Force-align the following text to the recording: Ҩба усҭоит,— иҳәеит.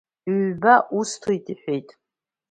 Ҩба 0.39 0.75
усҭоит,— 0.97 1.45
иҳәеит. 1.51 1.89